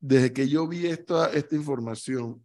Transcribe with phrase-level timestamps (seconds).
[0.00, 2.44] desde que yo vi esta, esta información,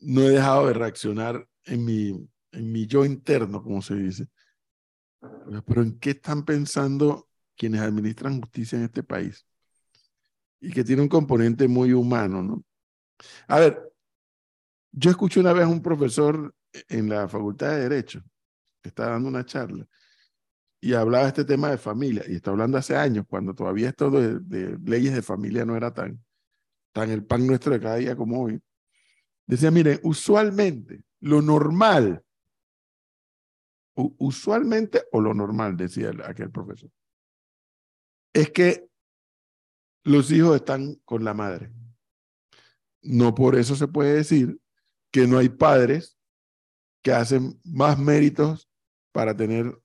[0.00, 4.28] no he dejado de reaccionar en mi, en mi yo interno, como se dice.
[5.66, 9.44] Pero ¿en qué están pensando quienes administran justicia en este país?
[10.60, 12.64] Y que tiene un componente muy humano, ¿no?
[13.48, 13.92] A ver,
[14.92, 16.54] yo escuché una vez a un profesor
[16.88, 18.22] en la Facultad de Derecho,
[18.82, 19.86] que estaba dando una charla,
[20.80, 24.38] y hablaba este tema de familia, y está hablando hace años, cuando todavía esto de,
[24.40, 26.24] de, leyes de familia no era tan,
[26.92, 28.60] tan el pan nuestro de cada día como hoy.
[29.46, 32.24] Decía, miren, usualmente lo normal,
[33.94, 36.90] usualmente o lo normal, decía aquel profesor,
[38.32, 38.88] es que
[40.04, 41.72] los hijos están con la madre.
[43.02, 44.60] No por eso se puede decir
[45.10, 46.18] que no hay padres
[47.02, 48.68] que hacen más méritos
[49.12, 49.80] para tener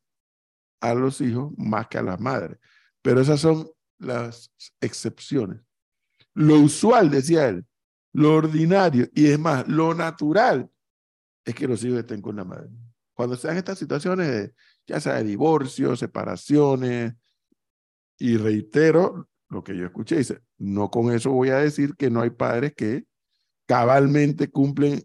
[0.84, 2.60] a los hijos más que a las madres.
[3.02, 3.70] Pero esas son
[4.00, 4.52] las
[4.82, 5.62] excepciones.
[6.34, 7.66] Lo usual, decía él,
[8.12, 10.70] lo ordinario y es más, lo natural
[11.46, 12.70] es que los hijos estén con la madre.
[13.14, 14.52] Cuando se dan estas situaciones,
[14.86, 17.14] ya sea de divorcio, separaciones,
[18.18, 22.22] y reitero lo que yo escuché, dice, no con eso voy a decir que no
[22.22, 23.06] hay padres que
[23.68, 25.02] cabalmente cumplen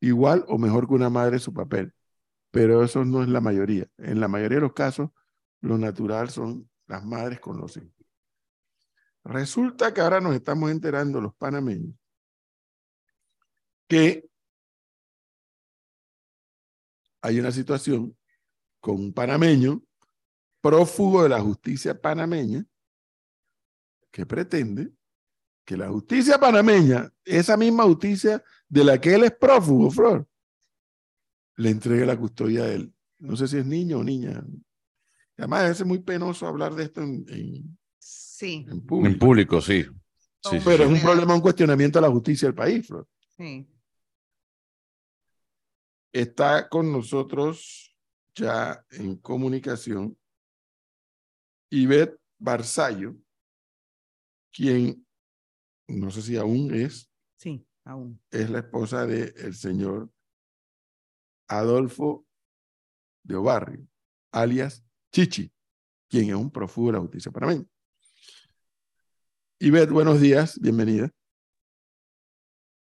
[0.00, 1.92] igual o mejor que una madre su papel,
[2.52, 3.88] pero eso no es la mayoría.
[3.96, 5.10] En la mayoría de los casos,
[5.62, 7.90] lo natural son las madres con los hijos.
[9.24, 11.94] Resulta que ahora nos estamos enterando los panameños
[13.88, 14.28] que
[17.20, 18.16] hay una situación
[18.80, 19.82] con un panameño
[20.60, 22.64] prófugo de la justicia panameña
[24.10, 24.92] que pretende
[25.64, 30.26] que la justicia panameña, esa misma justicia de la que él es prófugo, Flor,
[31.56, 32.92] le entregue la custodia a él.
[33.18, 34.44] No sé si es niño o niña.
[35.36, 38.66] Además, es muy penoso hablar de esto en, sí.
[38.68, 39.12] en público.
[39.12, 39.84] En público, sí.
[40.42, 43.06] sí Pero es un problema, un cuestionamiento a la justicia del país, Flor.
[43.36, 43.66] Sí.
[46.12, 47.96] Está con nosotros
[48.34, 50.16] ya en comunicación
[51.70, 53.16] Ivette Barzallo,
[54.52, 55.06] quien
[55.88, 57.10] no sé si aún es.
[57.36, 58.20] Sí, aún.
[58.30, 60.10] Es la esposa del el señor
[61.52, 62.24] Adolfo
[63.22, 63.86] de Obarrio,
[64.32, 64.82] alias
[65.12, 65.52] Chichi,
[66.08, 67.66] quien es un prófugo de la justicia panameña.
[69.58, 71.10] Ivette, buenos días, bienvenida.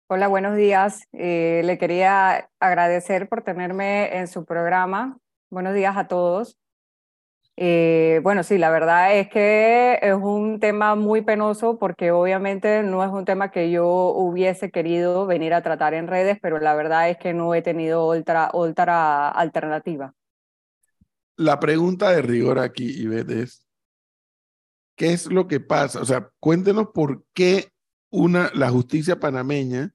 [0.08, 1.02] Hola, buenos días.
[1.12, 5.18] Eh, le quería agradecer por tenerme en su programa.
[5.50, 6.58] Buenos días a todos.
[7.56, 13.04] Eh, bueno, sí, la verdad es que es un tema muy penoso porque obviamente no
[13.04, 17.10] es un tema que yo hubiese querido venir a tratar en redes, pero la verdad
[17.10, 20.14] es que no he tenido otra, otra alternativa.
[21.36, 23.66] La pregunta de rigor aquí, Ivette, es,
[24.96, 26.00] ¿qué es lo que pasa?
[26.00, 27.68] O sea, cuéntenos por qué
[28.10, 29.92] una, la justicia panameña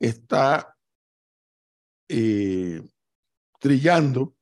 [0.00, 0.76] está
[2.08, 2.82] eh,
[3.60, 4.33] trillando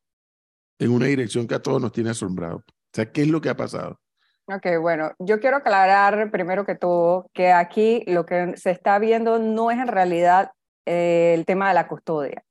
[0.82, 2.56] en una dirección que a todos nos tiene asombrado.
[2.56, 4.00] O sea, ¿qué es lo que ha pasado?
[4.46, 9.38] Ok, bueno, yo quiero aclarar primero que todo que aquí lo que se está viendo
[9.38, 10.50] no es en realidad
[10.84, 12.42] eh, el tema de la custodia,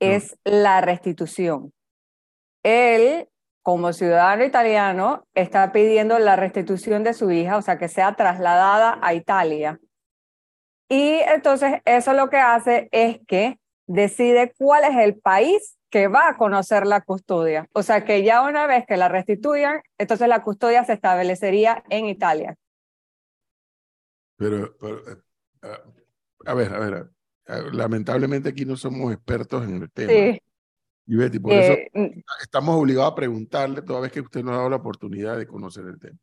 [0.00, 1.72] es la restitución.
[2.62, 3.28] Él,
[3.62, 8.98] como ciudadano italiano, está pidiendo la restitución de su hija, o sea, que sea trasladada
[9.02, 9.78] a Italia.
[10.88, 16.28] Y entonces eso lo que hace es que decide cuál es el país que va
[16.28, 17.68] a conocer la custodia.
[17.72, 22.06] O sea que ya una vez que la restituyan, entonces la custodia se establecería en
[22.06, 22.56] Italia.
[24.36, 25.68] Pero, eh,
[26.46, 27.10] a ver, a ver,
[27.72, 30.12] lamentablemente aquí no somos expertos en el tema.
[30.12, 30.42] Sí.
[31.06, 32.20] Y Betty, por eso eh, mm.
[32.42, 35.86] estamos obligados a preguntarle toda vez que usted nos ha dado la oportunidad de conocer
[35.86, 36.18] el tema.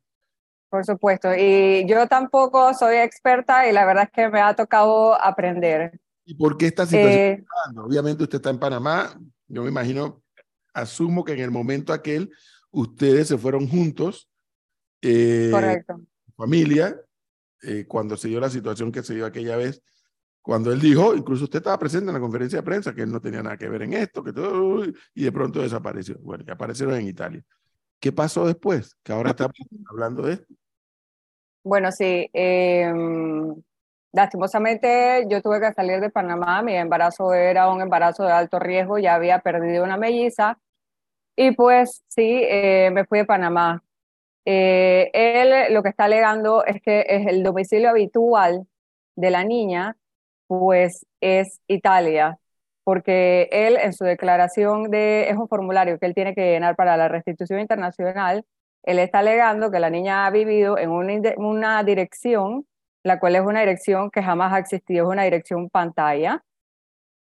[0.68, 5.20] Por supuesto, y yo tampoco soy experta y la verdad es que me ha tocado
[5.20, 5.98] aprender.
[6.24, 7.12] ¿Y por qué esta situación?
[7.12, 7.44] Eh,
[7.76, 9.18] Obviamente usted está en Panamá,
[9.48, 10.22] yo me imagino,
[10.72, 12.30] asumo que en el momento aquel
[12.70, 14.28] ustedes se fueron juntos.
[15.02, 16.00] Eh, Correcto.
[16.36, 17.00] Familia,
[17.62, 19.82] eh, cuando se dio la situación que se dio aquella vez,
[20.42, 23.20] cuando él dijo, incluso usted estaba presente en la conferencia de prensa, que él no
[23.20, 24.84] tenía nada que ver en esto, que todo,
[25.14, 26.18] y de pronto desapareció.
[26.20, 27.44] Bueno, que aparecieron en Italia.
[27.98, 28.96] ¿Qué pasó después?
[29.02, 29.56] Que ahora estamos
[29.90, 30.54] hablando de esto.
[31.64, 32.30] Bueno, sí.
[32.32, 32.92] Eh,
[34.16, 38.98] Lastimosamente yo tuve que salir de Panamá, mi embarazo era un embarazo de alto riesgo,
[38.98, 40.58] ya había perdido una melliza
[41.36, 43.84] y pues sí, eh, me fui de Panamá.
[44.46, 48.66] Eh, él lo que está alegando es que es el domicilio habitual
[49.16, 49.96] de la niña,
[50.46, 52.38] pues es Italia,
[52.84, 56.96] porque él en su declaración de, es un formulario que él tiene que llenar para
[56.96, 58.46] la restitución internacional,
[58.84, 62.66] él está alegando que la niña ha vivido en una, una dirección,
[63.06, 66.42] la cual es una dirección que jamás ha existido, es una dirección pantalla.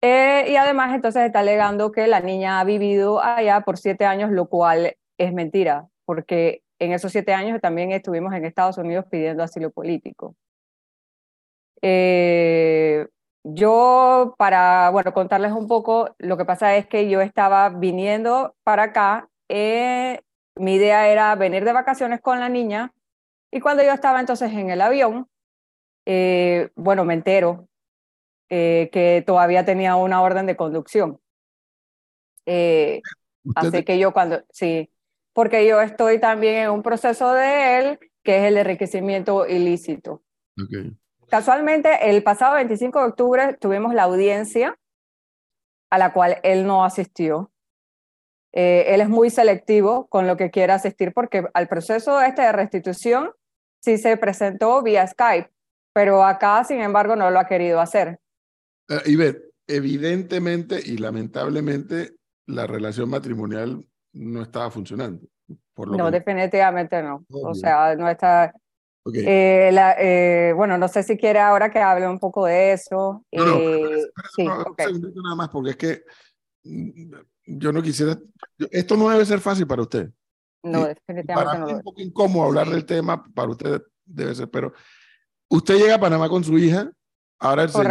[0.02, 4.30] Eh, y además entonces está alegando que la niña ha vivido allá por siete años,
[4.30, 9.42] lo cual es mentira, porque en esos siete años también estuvimos en Estados Unidos pidiendo
[9.42, 10.34] asilo político.
[11.82, 13.06] Eh,
[13.44, 18.84] yo, para, bueno, contarles un poco, lo que pasa es que yo estaba viniendo para
[18.84, 20.22] acá, eh,
[20.56, 22.92] mi idea era venir de vacaciones con la niña,
[23.52, 25.28] y cuando yo estaba entonces en el avión,
[26.06, 27.68] eh, bueno, me entero
[28.48, 31.20] eh, que todavía tenía una orden de conducción.
[32.46, 33.00] Eh,
[33.54, 34.90] Así que yo cuando, sí,
[35.32, 40.22] porque yo estoy también en un proceso de él, que es el enriquecimiento ilícito.
[40.58, 40.94] Ok.
[41.28, 44.78] Casualmente, el pasado 25 de octubre tuvimos la audiencia
[45.90, 47.50] a la cual él no asistió.
[48.52, 52.52] Eh, él es muy selectivo con lo que quiere asistir porque al proceso este de
[52.52, 53.32] restitución
[53.80, 55.50] sí se presentó vía Skype,
[55.94, 58.18] pero acá, sin embargo, no lo ha querido hacer.
[58.88, 65.26] Eh, Ivette, evidentemente y lamentablemente la relación matrimonial no estaba funcionando.
[65.72, 67.24] Por lo No, definitivamente no.
[67.30, 67.48] Obvio.
[67.48, 68.52] O sea, no está...
[69.06, 69.14] Ok.
[69.16, 73.24] Eh, la- eh, bueno, no sé si quiere ahora que hable un poco de eso.
[73.32, 76.02] No, no, Eh, pero- sí, No, nada más, porque es que
[76.64, 77.14] mm,
[77.46, 78.18] yo no quisiera.
[78.58, 80.10] yo- Esto no debe ser fácil para usted.
[80.62, 83.82] No, y- Para definitivamente mí no es un poco incómodo hablar del tema, para usted
[84.06, 84.72] debe ser, pero
[85.56, 86.90] usted llega a Panamá con su hija,
[87.38, 87.86] ahora el señor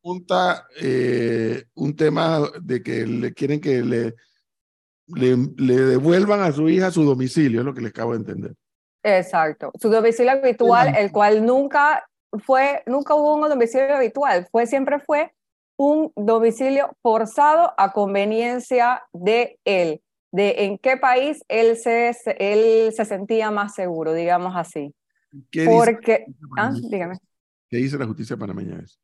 [0.00, 4.14] pregunta eh, un tema de que le quieren que le,
[5.06, 8.54] le, le devuelvan a su hija su domicilio, es lo que le acabo de entender.
[9.04, 9.72] Exacto.
[9.80, 12.06] Su domicilio habitual, el cual nunca
[12.44, 15.32] fue, nunca hubo un domicilio habitual, fue siempre fue
[15.78, 20.00] un domicilio forzado a conveniencia de él,
[20.32, 24.94] de en qué país él se- él se sentía más seguro, digamos así.
[25.50, 26.88] ¿Qué dice, Porque, la justicia ah, panameña?
[26.90, 27.18] dígame.
[27.68, 28.98] ¿Qué dice la justicia panameña eso?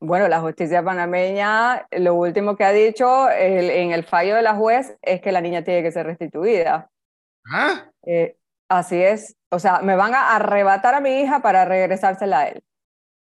[0.00, 4.54] Bueno, la justicia panameña, lo último que ha dicho el- en el fallo de la
[4.54, 6.88] juez es que la niña tiene que ser restituida.
[7.50, 7.90] ¿Ah?
[8.06, 8.36] Eh,
[8.68, 9.34] así es.
[9.50, 12.62] O sea, me van a arrebatar a mi hija para regresársela a él.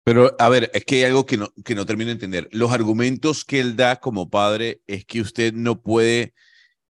[0.05, 2.49] Pero, a ver, es que hay algo que no, que no termino de entender.
[2.51, 6.35] Los argumentos que él da como padre es que usted no puede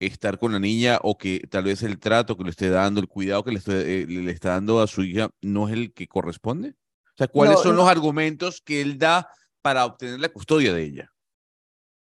[0.00, 3.08] estar con la niña o que tal vez el trato que le esté dando, el
[3.08, 6.06] cuidado que le, esté- eh, le está dando a su hija no es el que
[6.06, 6.70] corresponde.
[6.70, 7.78] O sea, ¿cuáles No, son no.
[7.82, 9.28] los argumentos que él da
[9.62, 11.10] para obtener la custodia de ella?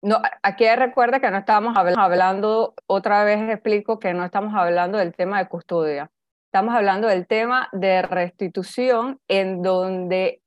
[0.01, 4.97] No, aquí recuerda que no estamos habl- hablando, otra vez explico que no estamos hablando
[4.97, 6.11] del tema de custodia.
[6.51, 10.41] Estamos hablando del tema de restitución en donde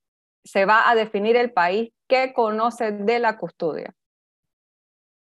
[0.44, 3.94] se va a definir el país que conoce de la custodia.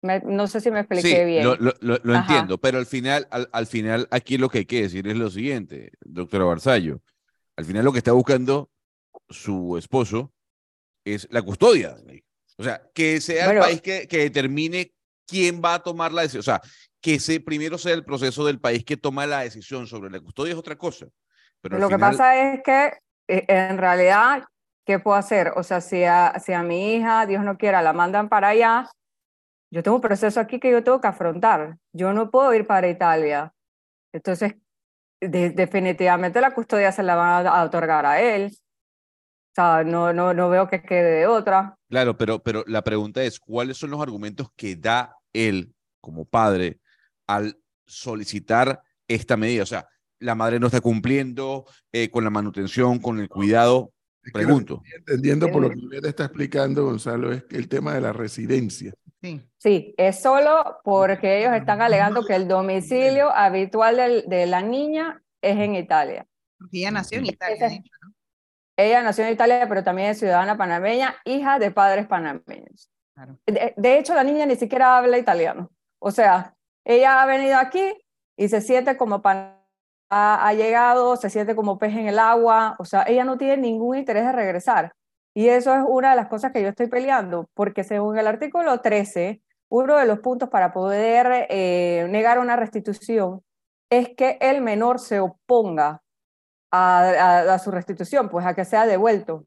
[0.02, 1.44] Me- no sé si me expliqué sí, bien.
[1.44, 4.82] lo, lo- lo- entiendo, pero al final, al, al final, aquí lo que hay que
[4.82, 7.00] decir es lo siguiente, doctora Barzallo.
[7.56, 8.68] Al final lo que está buscando
[9.28, 10.32] su esposo
[11.04, 11.96] es la custodia.
[12.58, 13.60] O sea, que sea Bueno.
[13.60, 14.92] el país que, que determine
[15.26, 16.40] quién va a tomar la decisión.
[16.40, 16.60] O sea,
[17.00, 20.52] que se, primero sea el proceso del país que toma la decisión sobre la custodia
[20.52, 21.06] es otra cosa.
[21.60, 22.92] Pero Lo que pasa es que
[23.28, 24.44] eh, en realidad,
[24.84, 25.52] ¿qué puedo hacer?
[25.56, 28.88] O sea, si a, si a mi hija, Dios no quiera, la mandan para allá,
[29.72, 31.78] yo tengo un proceso aquí que yo tengo que afrontar.
[31.92, 33.52] Yo no puedo ir para Italia.
[34.12, 34.54] Entonces,
[35.20, 38.50] de- definitivamente la custodia se la van a, a otorgar a él.
[38.52, 41.76] O sea, no, no, no veo que quede de otra.
[41.88, 46.80] Claro, pero, pero la pregunta es, ¿cuáles son los argumentos que da él como padre
[47.26, 49.62] al solicitar esta medida?
[49.62, 49.88] O sea,
[50.18, 53.92] la madre no está cumpliendo eh, con la manutención, con el cuidado.
[54.22, 54.80] Es que Pregunto.
[54.82, 58.00] que estoy entendiendo por lo que usted está explicando, Gonzalo, es que el tema de
[58.02, 58.92] la residencia.
[59.22, 59.40] Sí.
[59.58, 65.22] Sí, es solo porque ellos están alegando que el domicilio habitual del- de la niña
[65.40, 66.26] es en Italia.
[66.58, 67.68] Porque ella nació en Italia.
[67.68, 68.12] de hecho, ¿no?
[68.76, 72.90] Ella nació en Italia, pero también es ciudadana panameña, hija de padres panameños.
[73.14, 73.38] Claro.
[73.46, 75.70] De, de hecho, la niña ni siquiera habla italiano.
[76.00, 77.92] O sea, ella ha venido aquí
[78.36, 79.56] y se siente como pan,
[80.10, 82.74] ha, ha llegado, se siente como pez en el agua.
[82.78, 84.92] O sea, ella no tiene ningún interés de regresar.
[85.34, 88.80] Y eso es una de las cosas que yo estoy peleando, porque según el artículo
[88.80, 93.42] 13, uno de los puntos para poder eh, negar una restitución
[93.90, 96.02] es que el menor se oponga
[96.70, 99.46] a, su restitución, pues a que sea devuelto.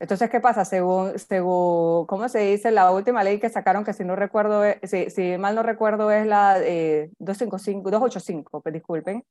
[0.00, 0.64] Entonces, ¿qué pasa?
[0.64, 2.70] Según, según, ¿cómo se dice?
[2.72, 6.10] La última ley que sacaron, que si no recuerdo, es- si, si mal no recuerdo,
[6.10, 9.24] es la eh, 255, 285, pues, disculpen.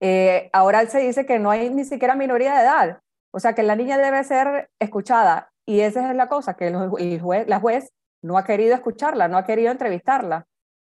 [0.00, 3.00] Eh, ahora se dice que no hay ni siquiera minoría de edad.
[3.34, 5.50] O sea, que la niña debe ser escuchada.
[5.66, 7.90] Y esa es la cosa, que el juez, la juez
[8.22, 10.46] no ha querido escucharla, no ha querido entrevistarla.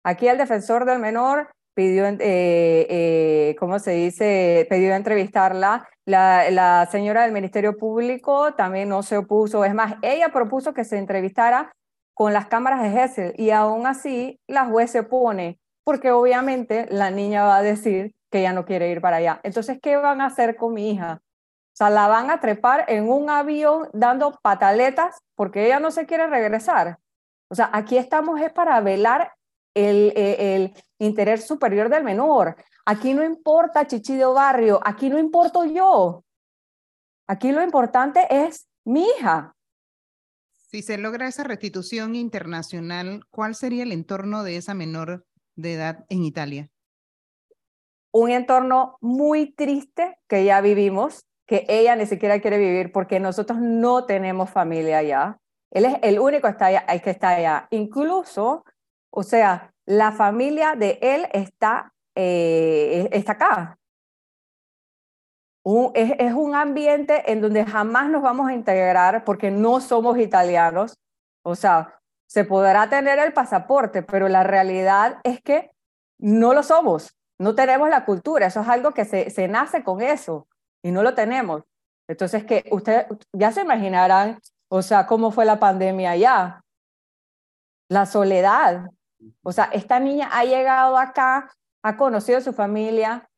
[0.04, 4.66] Aquí el defensor del menor pidió, eh, eh, ¿cómo se dice?
[4.70, 5.88] Pidió entrevistarla.
[6.04, 9.64] La, señora del Ministerio Público también no se opuso.
[9.64, 11.72] Es más, ella propuso que se entrevistara
[12.14, 17.10] con las cámaras de GESEL y aún así la juez se opone porque obviamente la
[17.10, 19.40] niña va a decir que ella no quiere ir para allá.
[19.42, 21.20] Entonces, ¿qué van a hacer con mi hija?
[21.78, 26.06] O sea, la van a trepar en un avión dando pataletas porque ella no se
[26.06, 26.98] quiere regresar.
[27.48, 29.32] O sea, aquí estamos es para velar
[29.74, 32.56] el, e, el, interés superior del menor.
[32.84, 36.24] Aquí no importa Chichido Barrio, aquí no importo yo.
[37.28, 39.54] Aquí lo importante es mi hija.
[40.50, 46.04] Si se logra esa restitución internacional, ¿cuál sería el entorno de esa menor de edad
[46.08, 46.70] en Italia?
[48.10, 53.58] Un entorno muy triste que ya vivimos, que ella ni siquiera quiere vivir porque nosotros
[53.58, 55.38] no tenemos familia allá.
[55.70, 57.68] Él es el único que está allá, que está allá.
[57.70, 58.64] Incluso,
[59.10, 63.78] o sea, la familia de él está, eh, está acá.
[65.94, 70.98] Es, es, un ambiente en donde jamás nos vamos a integrar porque no somos italianos.
[71.42, 75.70] O sea, se podrá tener el pasaporte, pero la realidad es que
[76.18, 77.14] no lo somos.
[77.38, 78.46] No tenemos la cultura.
[78.46, 80.47] Eso es algo que se, se nace con eso
[80.82, 81.62] y no lo tenemos.
[82.08, 84.38] Entonces, que ustedes ya se imaginarán,
[84.70, 86.60] o sea, cómo fue la pandemia allá.
[87.90, 88.90] La soledad,
[89.42, 91.50] o sea, esta niña ha llegado acá,
[91.82, 93.28] ha conocido su familia.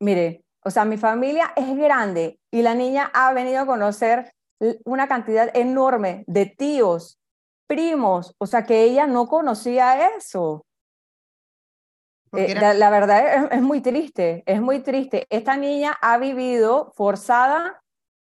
[0.00, 4.32] Mire, o sea, mi familia es grande y la niña ha venido a conocer
[4.84, 7.18] una cantidad enorme de tíos,
[7.66, 10.64] primos, o sea, que ella no conocía eso.
[12.34, 15.26] Eh, la, la, verdad es, es, muy triste, es muy triste.
[15.28, 17.82] Esta niña ha vivido forzada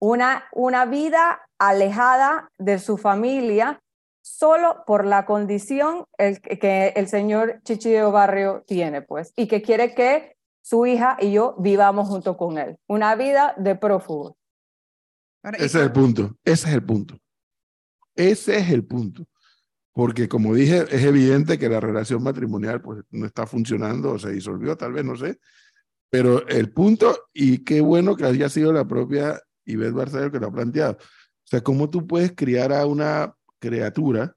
[0.00, 3.80] una, una vida alejada de su familia
[4.22, 9.94] solo por la condición el, que el señor Chichideo Barrio tiene, pues, y que quiere
[9.94, 12.78] que su hija y yo vivamos junto con él.
[12.86, 14.36] Una vida de prófugo.
[15.42, 17.18] Ese es el punto, ese es el punto.
[18.16, 19.26] Ese es el punto.
[19.94, 24.32] Porque como dije, es evidente que la relación matrimonial pues, no está funcionando o se
[24.32, 25.38] disolvió, tal vez, no sé.
[26.10, 30.48] Pero el punto, y qué bueno que haya sido la propia Ivette Barceló que lo
[30.48, 30.98] ha planteado.
[30.98, 34.36] O sea, ¿cómo tú puedes criar a una criatura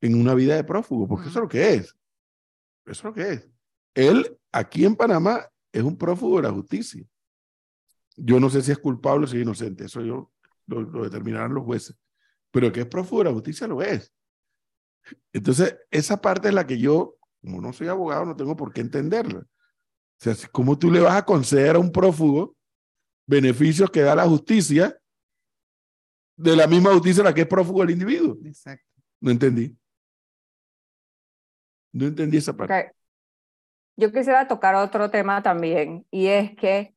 [0.00, 1.96] en una vida de prófugo, porque eso es lo que es.
[2.84, 3.48] Eso es lo que es.
[3.94, 7.04] Él, aquí en Panamá, es un prófugo de la justicia.
[8.16, 10.32] Yo no sé si es culpable o si es inocente, eso yo,
[10.66, 11.96] lo, lo determinarán los jueces.
[12.50, 14.12] Pero que es prófugo de la justicia lo es.
[15.32, 18.80] Entonces, esa parte es la que yo, como no soy abogado, no tengo por qué
[18.80, 19.40] entenderla.
[19.40, 22.56] O sea, ¿cómo tú le vas a conceder a un prófugo
[23.26, 24.98] beneficios que da la justicia
[26.36, 28.36] de la misma justicia la que es prófugo el individuo.
[28.44, 28.86] Exacto.
[29.20, 29.76] No entendí.
[31.92, 32.74] No entendí esa parte.
[32.74, 32.90] Okay.
[33.96, 36.94] Yo quisiera tocar otro tema también, y es que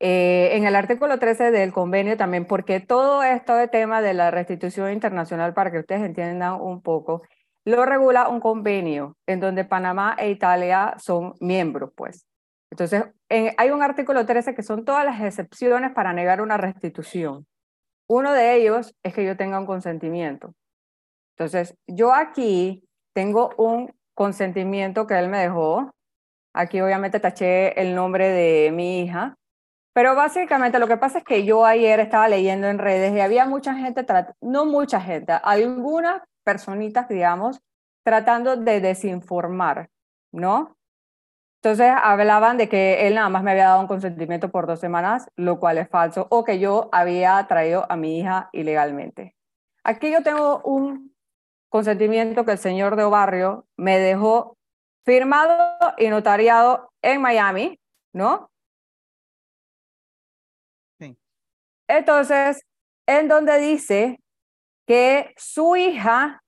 [0.00, 4.30] eh, en el artículo 13 del convenio también, porque todo esto de tema de la
[4.30, 7.22] restitución internacional, para que ustedes entiendan un poco,
[7.64, 12.26] lo regula un convenio en donde Panamá e Italia son miembros, pues.
[12.70, 17.46] Entonces, en, hay un artículo 13 que son todas las excepciones para negar una restitución.
[18.06, 20.54] Uno de ellos es que yo tenga un consentimiento.
[21.36, 25.90] Entonces, yo aquí tengo un consentimiento que él me dejó.
[26.54, 29.36] Aquí obviamente taché el nombre de mi hija.
[29.98, 33.46] Pero básicamente lo que pasa es que yo ayer estaba leyendo en redes y había
[33.46, 34.06] mucha gente,
[34.40, 37.60] no mucha gente, algunas personitas, digamos,
[38.04, 39.90] tratando de desinformar,
[40.30, 40.76] ¿no?
[41.60, 45.28] Entonces hablaban de que él nada más me había dado un consentimiento por dos semanas,
[45.34, 49.34] lo cual es falso, o que yo había traído a mi hija ilegalmente.
[49.82, 51.12] Aquí yo tengo un
[51.70, 54.56] consentimiento que el señor de Barrio me dejó
[55.04, 57.80] firmado y notariado en Miami,
[58.12, 58.48] ¿no?
[61.88, 62.62] Entonces,
[63.06, 64.20] en donde dice
[64.86, 66.42] que su hija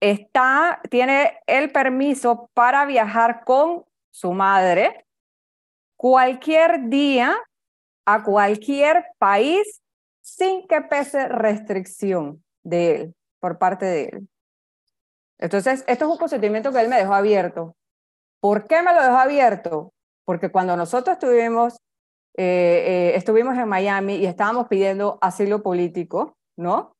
[0.00, 5.06] está, tiene el permiso para viajar con su madre,
[5.96, 7.36] cualquier día
[8.04, 9.82] a cualquier país
[10.20, 14.28] sin que pese restricción de él, por parte de él.
[15.38, 17.76] Entonces, esto es un consentimiento que él me dejó abierto.
[18.40, 19.92] ¿Por qué me lo dejó abierto?
[20.24, 21.80] Porque cuando nosotros estuvimos,
[22.38, 26.96] eh, eh, estuvimos en Miami y estábamos pidiendo asilo político, ¿no?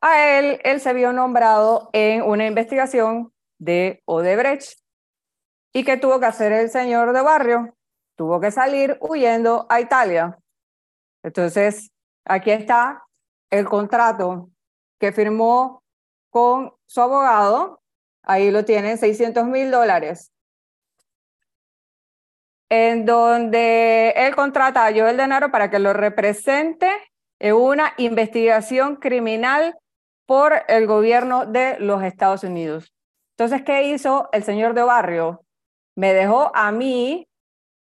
[0.00, 4.80] A él, él se vio nombrado en una investigación de Odebrecht
[5.72, 7.76] ¿Y qué tuvo que hacer el señor de barrio?
[8.16, 10.38] Tuvo que salir huyendo a Italia.
[11.22, 11.92] Entonces,
[12.24, 13.04] aquí está
[13.50, 14.50] el contrato
[14.98, 15.82] que firmó
[16.30, 17.80] con su abogado.
[18.22, 20.32] Ahí lo tienen, 600 mil dólares.
[22.70, 26.88] En donde él contrata a Joel Denaro para que lo represente
[27.40, 29.76] en una investigación criminal
[30.24, 32.94] por el gobierno de los Estados Unidos.
[33.36, 35.44] Entonces, ¿qué hizo el señor de Barrio?
[35.96, 37.26] Me dejó a mí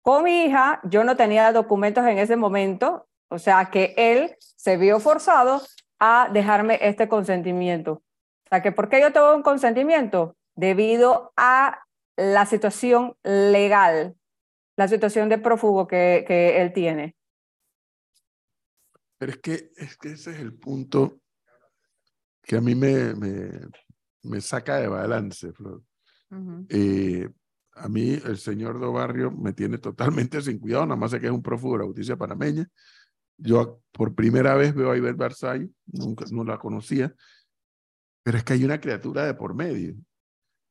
[0.02, 4.78] con mi hija, yo no tenía documentos en ese momento, o sea que él se
[4.78, 5.62] vio forzado
[6.00, 7.94] a dejarme este consentimiento.
[7.94, 10.36] O sea que, ¿por qué yo tengo un consentimiento?
[10.56, 11.84] Debido a
[12.18, 14.16] la situación legal,
[14.76, 17.16] la situación de prófugo que, que él tiene.
[19.18, 21.22] Pero es que, es que ese es el punto
[22.42, 23.52] que a mí me, me,
[24.24, 25.82] me saca de balance, Flor.
[26.70, 27.30] eh,
[27.76, 31.28] a mí el señor Do Barrio me tiene totalmente sin cuidado, nada más sé que
[31.28, 32.68] es un prófugo de la justicia panameña.
[33.38, 37.14] Yo por primera vez veo a Ivette Barzallo, nunca no la conocía,
[38.24, 39.96] pero es que hay una criatura de por medio.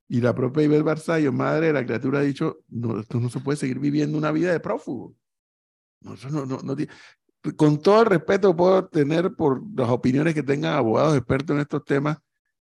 [0.09, 3.41] Y la propia Ivette Barzallo, madre de la criatura, ha dicho, no, esto no se
[3.41, 5.15] puede seguir viviendo una vida de prófugo.
[6.01, 6.77] No, no, no, no,
[7.57, 11.63] con todo el respeto que puedo tener por las opiniones que tengan abogados expertos en
[11.63, 12.19] estos temas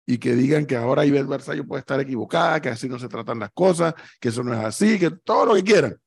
[0.06, 3.40] y que digan que ahora Ivette Barzallo puede estar equivocada, que así no se tratan
[3.40, 5.98] las cosas, que eso no es así, que todo lo que quieran.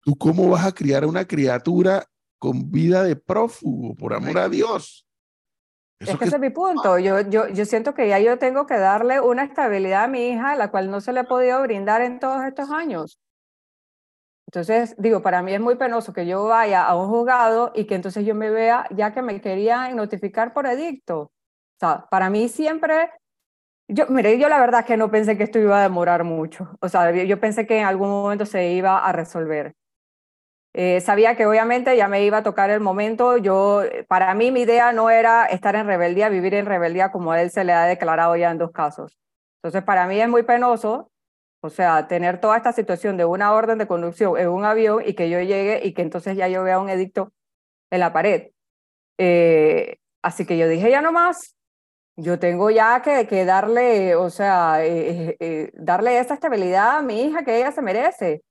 [0.00, 2.06] ¿Tú cómo vas a criar a una criatura
[2.38, 5.03] con vida de prófugo, por amor a Dios?
[6.00, 6.98] Eso es que, que ese es mi punto.
[6.98, 10.56] Yo, yo, yo siento que ya yo tengo que darle una estabilidad a mi hija,
[10.56, 13.18] la cual no se le ha podido brindar en todos estos años.
[14.46, 17.96] Entonces, digo, para mí es muy penoso que yo vaya a un juzgado y que
[17.96, 21.18] entonces yo me vea ya que me querían notificar por edicto.
[21.22, 21.30] O
[21.80, 23.10] sea, para mí siempre,
[23.88, 26.76] yo, mire, yo la verdad es que no pensé que esto iba a demorar mucho.
[26.80, 29.74] O sea, yo pensé que en algún momento se iba a resolver.
[30.74, 33.36] Eh, sabía que obviamente ya me iba a tocar el momento.
[33.38, 37.40] Yo, para mí mi idea no era estar en rebeldía, vivir en rebeldía como a
[37.40, 39.16] él se le ha declarado ya en dos casos.
[39.62, 41.10] Entonces, para mí es muy penoso
[41.64, 45.14] o sea, tener toda esta situación de una orden de conducción en un avión y
[45.14, 47.32] que yo llegue y que entonces ya yo vea un edicto
[47.90, 48.50] en la pared.
[49.16, 51.56] Eh, así que yo dije, ya no más,
[52.16, 57.44] yo tengo ya que, que darle, o sea, eh, darle esa estabilidad a mi hija
[57.44, 58.42] que ella se merece.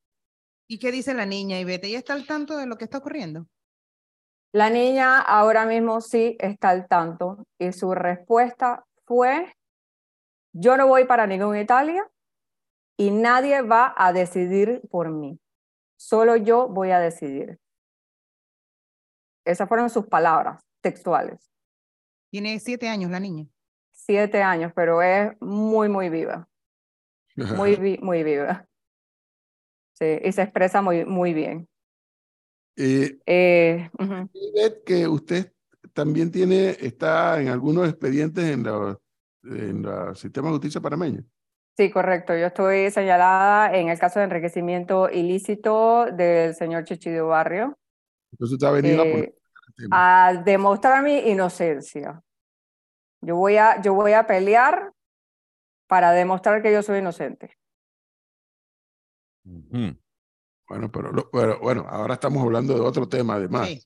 [0.74, 1.86] ¿Y qué dice la niña, Ivete?
[1.86, 3.46] ¿Ella está al tanto de lo que está ocurriendo?
[4.52, 9.56] La niña ahora mismo sí está al tanto y su respuesta fue,
[10.52, 12.10] yo no voy para ninguna Italia,
[12.98, 15.40] y nadie va a decidir por mí.
[15.96, 17.60] Solo yo voy a decidir.
[19.46, 21.52] Esas fueron sus palabras textuales.
[22.32, 23.46] Tiene siete años la niña.
[23.92, 26.50] Siete años, pero es muy, muy viva.
[27.36, 28.68] Muy, muy viva.
[29.94, 31.68] Sí, y se expresa muy, muy bien.
[32.76, 33.90] Eh, eh,
[34.86, 35.54] que usted
[35.94, 38.98] también tiene, está en algunos expedientes en la,
[39.44, 41.24] en la sistema de justicia panameño.
[41.78, 42.36] Sí, correcto.
[42.36, 47.78] Yo estoy señalada en el caso de enriquecimiento ilícito del señor Chichido Barrio.
[48.32, 49.36] Entonces usted ha venido eh,
[49.92, 52.22] a, a, demostrar mi inocencia.
[53.22, 54.92] Yo voy, a, yo voy a pelear
[55.88, 57.58] para demostrar que yo soy inocente.
[59.44, 63.68] Bueno, pero, pero, bueno, ahora estamos hablando de otro tema además.
[63.68, 63.84] Sí,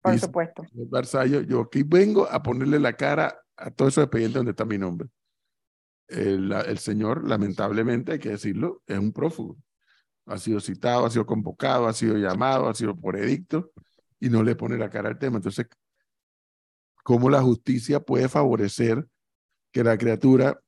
[0.00, 0.62] por Dice, supuesto.
[0.72, 4.78] Barzallo, yo aquí vengo a ponerle la cara a todos esos expedientes donde está mi
[4.78, 5.08] nombre
[6.12, 9.56] el, el, señor, lamentablemente, hay que decirlo, es un prófugo.
[10.26, 13.72] Ha sido citado, ha sido convocado, ha sido llamado, ha sido por edicto
[14.20, 15.38] y no le pone la cara al tema.
[15.38, 15.66] Entonces,
[17.02, 19.06] ¿cómo la justicia puede favorecer
[19.72, 20.61] que la criatura...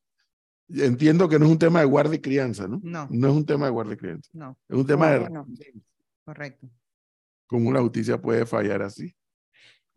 [0.76, 2.80] Entiendo que no es un tema de guardia y crianza, ¿no?
[2.82, 3.06] No.
[3.10, 4.30] No es un tema de guardia y crianza.
[4.32, 4.58] No.
[4.68, 5.30] Es un tema No, de...
[5.30, 5.46] no.
[6.24, 6.68] Correcto.
[7.46, 9.14] ¿Cómo la justicia puede fallar así?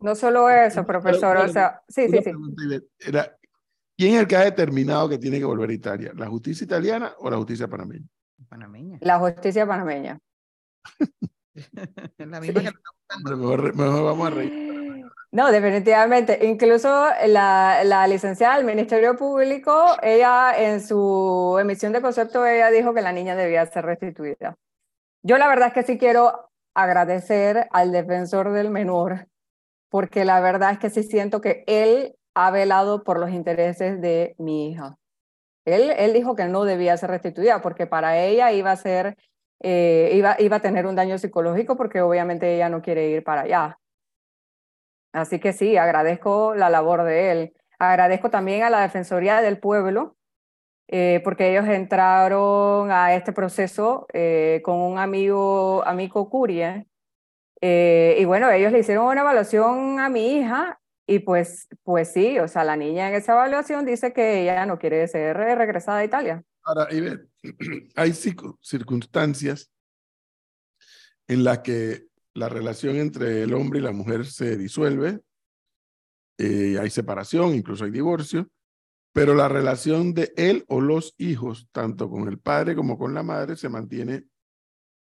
[0.00, 2.30] No solo eso, profesor, Pero- o sea, sí, sí, sí.
[3.00, 3.36] era,
[3.96, 6.12] ¿Quién es el que ha determinado que tiene que volver a Italia?
[6.14, 8.06] ¿La justicia italiana o la justicia panameña?
[8.48, 8.98] Panameña.
[9.00, 10.20] La justicia panameña.
[12.18, 14.67] la misma que está mejor vamos a reír.
[15.30, 16.46] No, definitivamente.
[16.46, 22.94] Incluso la, la licenciada del Ministerio Público, ella en su emisión de concepto, ella dijo
[22.94, 24.56] que la niña debía ser restituida.
[25.22, 29.26] Yo la verdad es que sí quiero agradecer al defensor del menor,
[29.90, 34.34] porque la verdad es que sí siento que él ha velado por los intereses de
[34.38, 34.96] mi hija.
[35.64, 39.16] Él, él dijo que no debía ser restituida porque para ella iba a ser,
[39.60, 43.42] eh, iba, iba a tener un daño psicológico porque obviamente ella no quiere ir para
[43.42, 43.78] allá.
[45.12, 47.52] Así que sí, agradezco la labor de él.
[47.78, 50.16] Agradezco también a la Defensoría del Pueblo,
[50.88, 56.86] eh, porque ellos entraron a este proceso eh, con un amigo, amigo Curie,
[57.60, 62.38] eh, y bueno, ellos le hicieron una evaluación a mi hija y pues, pues sí,
[62.38, 66.04] o sea, la niña en esa evaluación dice que ella no quiere ser regresada a
[66.04, 66.44] Italia.
[66.62, 67.28] Ahora, Ivette,
[67.96, 69.72] hay circu- circunstancias
[71.26, 75.20] en las que la relación entre el hombre y la mujer se disuelve,
[76.38, 78.48] eh, hay separación, incluso hay divorcio,
[79.12, 83.22] pero la relación de él o los hijos, tanto con el padre como con la
[83.22, 84.24] madre, se mantiene,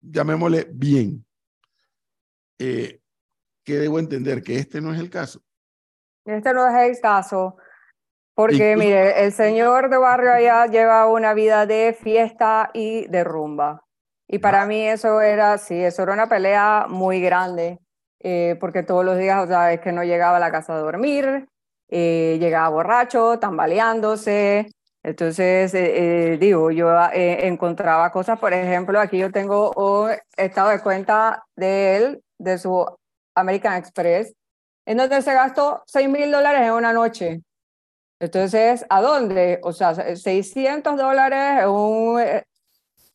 [0.01, 1.25] llamémosle, bien.
[2.59, 3.01] Eh,
[3.65, 4.41] ¿Qué debo entender?
[4.43, 5.41] Que este no es el caso.
[6.23, 7.57] Este no es el caso,
[8.33, 13.23] porque Incluso- mire, el señor de barrio allá lleva una vida de fiesta y de
[13.23, 13.84] rumba.
[14.27, 17.79] Y para mí eso era, sí, eso era una pelea muy grande,
[18.19, 20.79] eh, porque todos los días, o sea, es que no llegaba a la casa a
[20.79, 21.47] dormir,
[21.89, 24.67] eh, llegaba borracho, tambaleándose.
[25.03, 30.69] Entonces, eh, eh, digo, yo eh, encontraba cosas, por ejemplo, aquí yo tengo un estado
[30.69, 32.83] de cuenta de él, de su
[33.35, 34.33] American Express,
[34.85, 37.41] en donde se gastó 6 mil dólares en una noche.
[38.19, 39.59] Entonces, ¿a dónde?
[39.63, 42.19] O sea, 600 dólares en un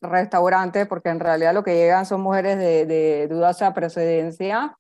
[0.03, 4.77] eh, restaurante, porque en realidad lo que llegan son mujeres de, de dudosa procedencia.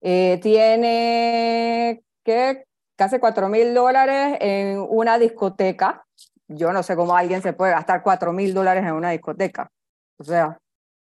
[0.00, 2.64] Eh, tiene que
[2.96, 6.04] casi 4 mil dólares en una discoteca.
[6.48, 9.70] Yo no sé cómo alguien se puede gastar 4 mil dólares en una discoteca.
[10.18, 10.58] O sea,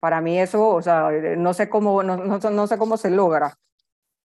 [0.01, 3.57] para mí eso, o sea, no sé cómo, no, no, no sé cómo se logra.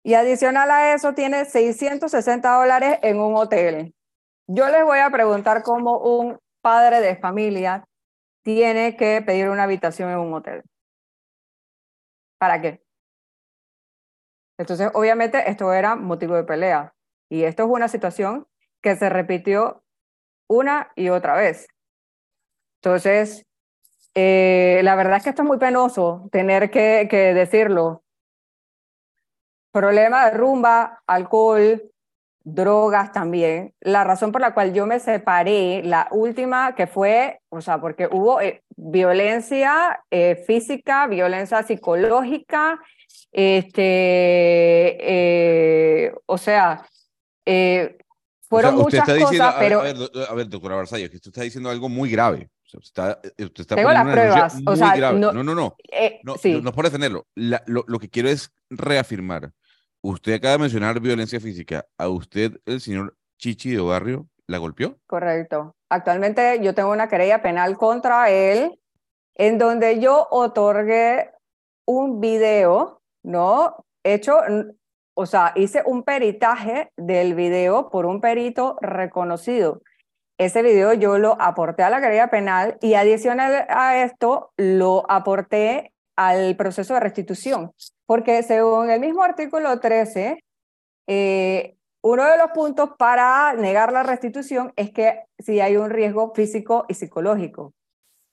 [0.03, 3.93] Y adicional a eso, tiene 660 dólares en un hotel.
[4.47, 7.83] Yo les voy a preguntar cómo un padre de familia
[8.47, 10.63] tiene que pedir una habitación en un hotel.
[12.39, 12.81] ¿Para qué?
[14.57, 16.93] Entonces, obviamente, esto era motivo de pelea.
[17.29, 18.47] Y esto es una situación
[18.81, 19.83] que se repitió
[20.47, 21.67] una y otra vez.
[22.81, 23.45] Entonces,
[24.15, 28.05] eh, la verdad es que esto es muy penoso tener que, que decirlo.
[29.73, 31.91] Problema de rumba, alcohol,
[32.49, 33.73] drogas también.
[33.81, 38.07] La razón por la cual yo me separé, la última que fue, o sea, porque
[38.09, 42.79] hubo eh, violencia eh, física, violencia psicológica,
[43.33, 46.85] este, eh, o sea,
[47.45, 47.97] eh,
[48.49, 49.95] fueron O sea, muchas diciendo, cosas, a ver, pero a ver,
[50.29, 52.49] a ver, doctora Barzallo, que usted está diciendo algo muy grave.
[52.65, 55.19] O sea, usted está, eh, usted está Tengo las pruebas, o muy sea, grave.
[55.19, 55.75] no- No, no, no.
[55.91, 56.53] eh, No, sí.
[56.53, 57.27] no, no es por defenderlo.
[57.35, 59.51] La- lo, lo que quiero es reafirmar.
[60.09, 61.85] Usted acaba de mencionar violencia física.
[61.97, 64.95] ¿A usted, el señor Chichi de Barrio, la golpeó?
[65.05, 65.75] Correcto.
[65.89, 68.79] Actualmente yo tengo una querella penal contra él
[69.35, 71.31] en donde yo otorgué
[71.85, 73.83] un video, ¿no?
[74.01, 74.37] Hecho,
[75.13, 79.81] o sea, hice un peritaje del video por un perito reconocido.
[80.37, 85.91] Ese video yo lo aporté a la querella penal y adicional a esto lo aporté
[86.17, 87.71] al proceso de restitución,
[88.05, 90.43] porque según el mismo artículo 13,
[91.07, 96.33] eh, uno de los puntos para negar la restitución es que si hay un riesgo
[96.33, 97.73] físico y psicológico.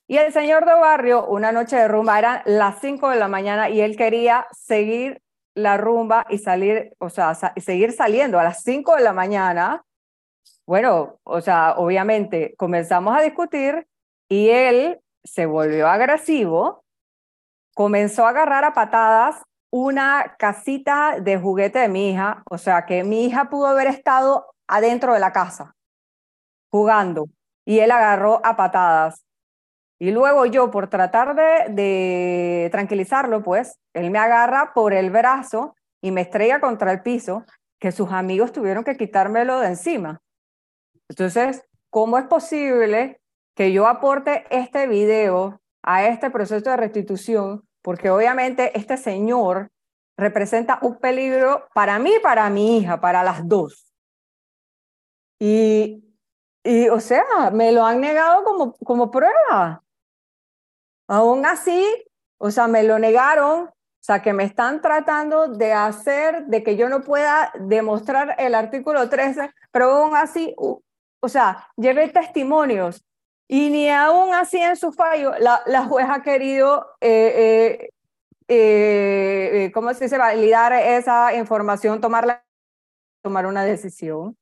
[0.06, 3.70] Y el señor de barrio, una noche de rumba, eran las 5 de la mañana
[3.70, 5.22] y él quería seguir
[5.54, 9.84] la rumba y salir, o sea, seguir saliendo a las 5 de la mañana.
[10.66, 13.86] Bueno, o sea, obviamente comenzamos a discutir
[14.28, 16.83] y él se volvió agresivo,
[17.74, 23.02] comenzó a agarrar a patadas una casita de juguete de mi hija, o sea que
[23.02, 25.74] mi hija pudo haber estado adentro de la casa
[26.70, 27.26] jugando
[27.64, 29.24] y él agarró a patadas.
[29.98, 36.10] Y luego yo, por tratar de, tranquilizarlo, pues, él me agarra por el brazo y
[36.10, 37.44] me estrella contra el piso,
[37.80, 40.20] que sus amigos tuvieron que quitármelo de encima.
[41.08, 43.20] Entonces, ¿cómo es posible
[43.54, 47.62] que yo aporte este video a este proceso de restitución?
[47.82, 49.70] Porque obviamente este señor
[50.16, 53.92] representa un peligro para mí para mi hija, para las dos.
[55.38, 56.04] Y,
[56.62, 59.82] y o sea, me lo han negado como, como prueba.
[61.08, 61.84] Aún así,
[62.38, 66.76] o sea, me lo negaron, o sea, que me están tratando de hacer de que
[66.76, 73.04] yo no pueda demostrar el artículo 13, pero aún así, o sea, llevé testimonios
[73.48, 77.90] y ni aún así en su fallo la, la juez ha querido, eh,
[78.48, 82.44] eh, eh, ¿cómo se dice?, validar esa información, tomarla,
[83.22, 84.36] tomar una decisión.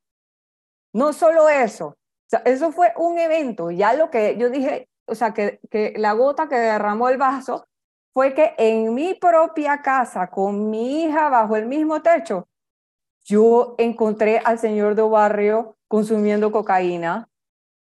[0.92, 1.96] No solo eso,
[2.44, 6.48] eso fue un evento, ya lo que yo dije, o sea, que, que la gota
[6.48, 7.66] que derramó el vaso
[8.12, 12.46] fue que en mi propia casa, con mi hija bajo el mismo techo,
[13.24, 17.28] yo encontré al señor de barrio consumiendo cocaína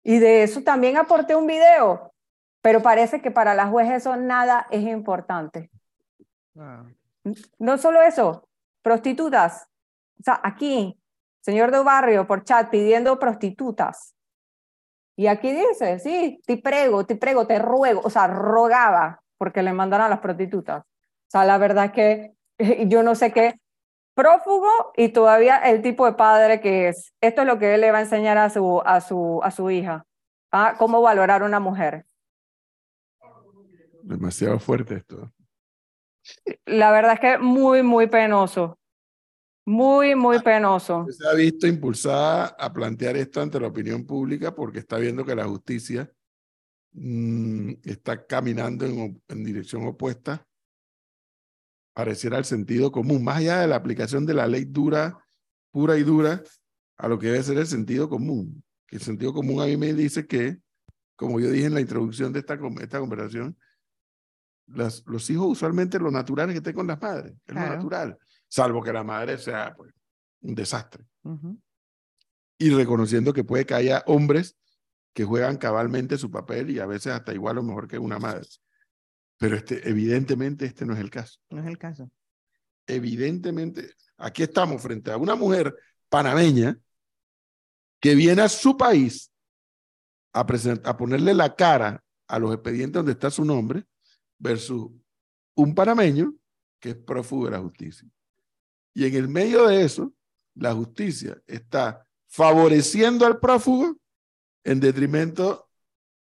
[0.03, 2.13] y de eso también aporté un video,
[2.61, 5.69] pero parece que para la juez eso nada es importante.
[7.59, 8.47] No solo eso,
[8.81, 9.67] prostitutas.
[10.19, 10.99] O sea, aquí,
[11.41, 14.15] señor de barrio por chat pidiendo prostitutas.
[15.15, 19.73] Y aquí dice, sí, te prego, te prego, te ruego, o sea, rogaba porque le
[19.73, 20.83] mandaran a las prostitutas.
[20.83, 22.35] O sea, la verdad es que
[22.87, 23.59] yo no sé qué,
[24.21, 27.13] prófugo y todavía el tipo de padre que es.
[27.21, 29.71] Esto es lo que él le va a enseñar a su, a su, a su
[29.71, 30.05] hija.
[30.51, 30.75] ¿ah?
[30.77, 32.05] Cómo valorar a una mujer.
[34.03, 35.31] Demasiado fuerte esto.
[36.65, 38.77] La verdad es que muy, muy penoso.
[39.65, 41.05] Muy, muy Ah, penoso.
[41.09, 45.35] Se ha visto impulsada a plantear esto ante la opinión pública porque está viendo que
[45.35, 46.11] la justicia
[46.93, 50.45] mm, está caminando en, en dirección opuesta,
[51.93, 55.17] pareciera al sentido común, más allá de la aplicación de la ley dura,
[55.71, 56.41] pura y dura,
[56.97, 58.63] a lo que debe ser el sentido común.
[58.87, 60.59] Que el sentido común a mí me dice que,
[61.15, 63.57] como yo dije en la introducción de esta, esta conversación,
[64.67, 67.69] las, los hijos usualmente lo natural es que estén con las madres, es Claro.
[67.69, 69.93] lo natural, salvo que la madre sea pues,
[70.41, 71.05] un desastre
[72.57, 74.55] y reconociendo que puede que haya hombres
[75.13, 78.47] que juegan cabalmente su papel y a veces hasta igual o mejor que una madre.
[79.41, 81.39] Pero este, evidentemente este no es el caso.
[81.49, 82.11] No es el caso.
[82.85, 85.75] Evidentemente, aquí estamos frente a una mujer
[86.09, 86.77] panameña
[87.99, 89.31] que viene a su país
[90.31, 93.83] a, a ponerle la cara a los expedientes donde está su nombre
[94.37, 94.91] versus
[95.55, 96.35] un panameño
[96.79, 98.07] que es prófugo de la justicia.
[98.93, 100.13] Y en el medio de eso,
[100.53, 103.97] la justicia está favoreciendo al prófugo
[104.63, 105.67] en detrimento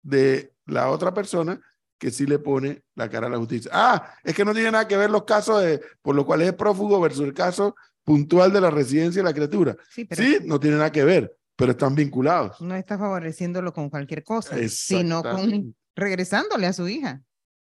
[0.02, 1.61] de la otra persona
[1.98, 3.70] que sí le pone la cara a la justicia.
[3.74, 6.54] Ah, es que no tiene nada que ver los casos de, por los cuales es
[6.54, 9.76] prófugo versus el caso puntual de la residencia de la criatura.
[9.90, 12.61] Sí, pero Sí, no tiene nada que ver, pero están vinculados.
[12.61, 17.20] no está favoreciéndolo con cualquier cosa, sino con regresándole a su hija.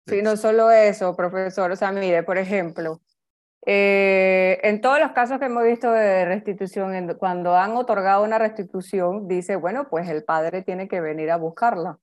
[0.07, 1.71] Sí, no solo eso, profesor.
[1.71, 3.01] O sea, mire, por ejemplo,
[3.65, 8.37] eh, en todos los casos que hemos visto de restitución, en- cuando han otorgado una
[8.37, 11.97] restitución, dice, bueno, pues el padre tiene que venir a buscarla.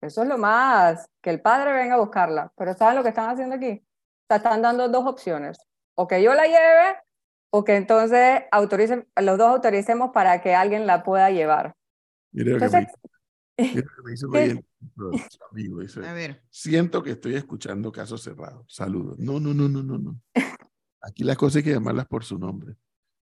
[0.00, 2.52] Eso es lo más, que el padre venga a buscarla.
[2.56, 3.82] Pero ¿saben lo que están haciendo aquí?
[3.82, 5.58] O sea, están dando dos opciones.
[5.94, 6.96] O que yo la lleve,
[7.50, 11.74] o que entonces autoricen, los dos autoricemos para que alguien la pueda llevar.
[12.32, 12.98] Mire lo que me, Entonces,
[13.56, 13.86] mire
[14.94, 18.64] lo que me amigo, dice, A ver, siento que estoy escuchando casos cerrados.
[18.68, 19.18] Saludos.
[19.18, 20.20] No, no, no, no, no, no.
[21.00, 22.76] Aquí las cosas hay que llamarlas por su nombre.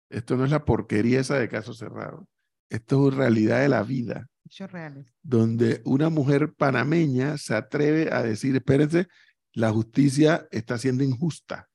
[0.10, 2.26] Esto no es la porquería esa de casos cerrados.
[2.72, 5.14] Esto es realidad de la vida, hechos reales.
[5.22, 9.10] donde una mujer panameña se atreve a decir, espérense,
[9.52, 11.70] la justicia está siendo injusta.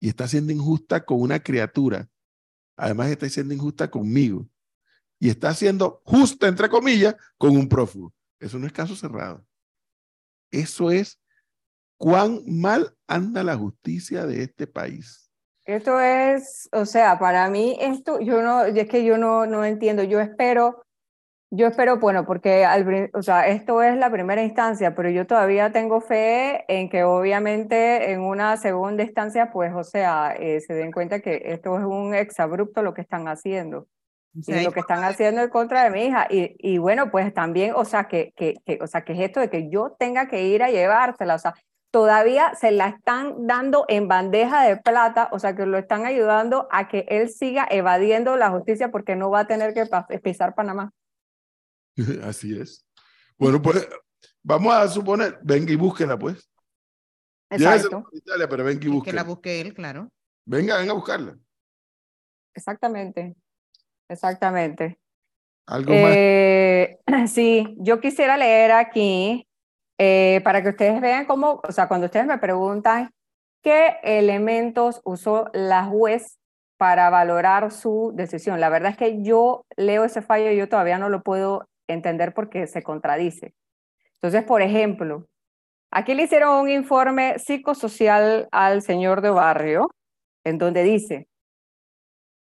[0.00, 2.08] Y está siendo injusta con una criatura.
[2.76, 4.48] Además está siendo injusta conmigo.
[5.20, 8.12] Y está siendo justa, entre comillas, con un prófugo.
[8.40, 9.46] Eso no es caso cerrado.
[10.50, 11.20] Eso es
[11.96, 15.25] cuán mal anda la justicia de este país.
[15.66, 20.04] Esto es, o sea, para mí esto, yo no, es que yo no, no entiendo,
[20.04, 20.80] yo espero,
[21.50, 25.72] yo espero, bueno, porque al, o sea, esto es la primera instancia, pero yo todavía
[25.72, 30.92] tengo fe en que obviamente en una segunda instancia, pues, o sea, eh, se den
[30.92, 33.88] cuenta que esto es un exabrupto lo que están haciendo.
[34.36, 36.26] O y lo que están haciendo en contra de mi hija.
[36.28, 39.40] Y, y bueno, pues también, o sea, que, que, que, o sea, que es esto
[39.40, 41.54] de que yo tenga que ir a llevársela, o sea,
[41.90, 46.68] todavía se la están dando en bandeja de plata, o sea, que lo están ayudando
[46.70, 49.86] a que él siga evadiendo la justicia porque no va a tener que
[50.20, 50.92] pisar Panamá.
[52.24, 52.86] Así es.
[53.38, 53.88] Bueno, pues
[54.42, 56.50] vamos a suponer, venga y búsquela, pues.
[57.50, 59.22] Exacto, Italia, pero venga y que la búsquela.
[59.22, 60.10] busque él, claro.
[60.44, 61.38] Venga, venga a buscarla.
[62.54, 63.36] exactamente,
[64.08, 64.98] exactamente.
[65.66, 66.12] Algo más.
[66.14, 69.46] Eh, sí, yo quisiera leer aquí
[69.98, 73.10] eh, para que ustedes vean cómo, o sea, cuando ustedes me preguntan
[73.62, 76.38] qué elementos usó la juez
[76.76, 78.60] para valorar su decisión.
[78.60, 82.34] La verdad es que yo leo ese fallo y yo todavía no lo puedo entender
[82.34, 83.54] porque se contradice.
[84.14, 85.26] Entonces, por ejemplo,
[85.90, 89.90] aquí le hicieron un informe psicosocial al señor de barrio,
[90.44, 91.28] en donde dice,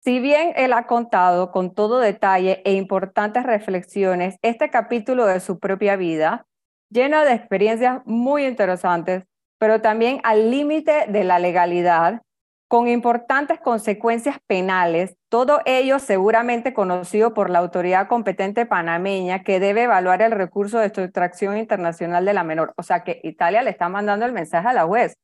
[0.01, 5.59] si bien él ha contado con todo detalle e importantes reflexiones este capítulo de su
[5.59, 6.45] propia vida,
[6.89, 9.23] lleno de experiencias muy interesantes,
[9.57, 12.21] pero también al límite de la legalidad,
[12.69, 19.83] con importantes consecuencias penales, todo ello seguramente conocido por la autoridad competente panameña que debe
[19.83, 22.73] evaluar el recurso de sustracción internacional de la menor.
[22.77, 25.15] O sea que Italia le está mandando el mensaje a la juez.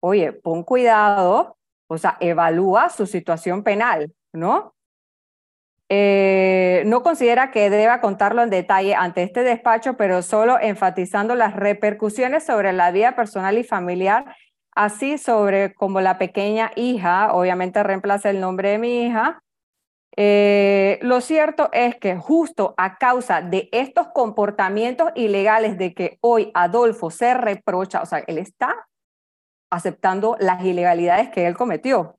[0.00, 1.56] Oye, pon cuidado,
[1.88, 4.72] o sea, evalúa su situación penal, ¿no?
[5.88, 6.21] Eh,
[6.84, 12.44] no considera que deba contarlo en detalle ante este despacho, pero solo enfatizando las repercusiones
[12.44, 14.24] sobre la vida personal y familiar,
[14.74, 19.42] así sobre como la pequeña hija, obviamente reemplaza el nombre de mi hija.
[20.16, 26.50] Eh, lo cierto es que justo a causa de estos comportamientos ilegales de que hoy
[26.54, 28.88] Adolfo se reprocha, o sea, él está
[29.70, 32.18] aceptando las ilegalidades que él cometió.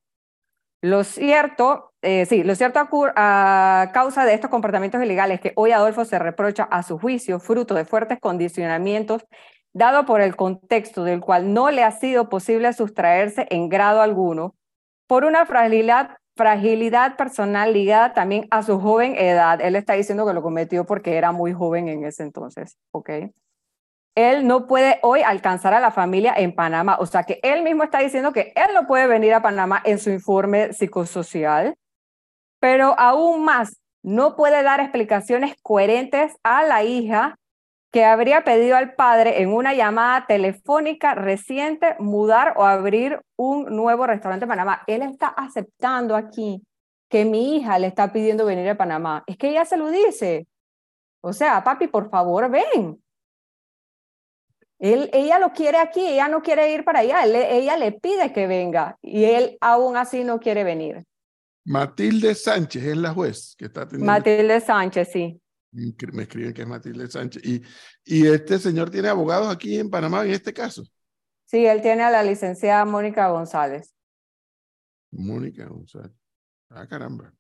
[0.84, 2.78] Lo cierto, eh, sí, lo cierto
[3.16, 7.74] a, causa de estos comportamientos ilegales que hoy Adolfo se reprocha a su juicio, fruto
[7.74, 9.26] de fuertes condicionamientos,
[9.72, 14.56] dado por el contexto del cual no le ha sido posible sustraerse en grado alguno,
[15.08, 19.62] por una fragilidad, fragilidad personal ligada también a su joven edad.
[19.62, 23.10] Él está diciendo que lo cometió porque era muy joven en ese entonces, ¿ok?
[24.16, 26.98] Él no puede hoy alcanzar a la familia en Panamá.
[27.00, 30.00] O sea que él mismo está diciendo que él no puede venir a Panamá en
[30.00, 31.76] su informe psicosocial,
[32.60, 37.38] pero aún más, no puede dar explicaciones coherentes a la hija
[37.92, 44.08] que habría pedido al padre en una llamada telefónica reciente mudar o abrir un nuevo
[44.08, 44.82] restaurante en Panamá.
[44.88, 46.64] Él está aceptando aquí
[47.08, 49.24] que mi hija le está pidiendo venir a Panamá.
[49.28, 50.48] Es que ella se lo dice.
[51.22, 53.03] O sea, papi, por favor, ven
[54.84, 58.98] ella lo quiere aquí, ella no quiere ir para allá, ella le pide que venga
[59.02, 61.06] y él aún así no quiere venir.
[61.66, 64.12] Matilde Sánchez es la juez que está teniendo.
[64.12, 65.40] Matilde Sánchez, sí.
[65.72, 67.42] Me escriben que es Matilde Sánchez.
[67.46, 67.64] ¿Y,
[68.04, 70.84] ¿Y este señor tiene abogados aquí en Panamá en este caso?
[71.46, 73.96] Sí, él tiene a la licenciada Mónica González.
[75.12, 76.12] Mónica González.
[76.70, 77.34] Ah, caramba.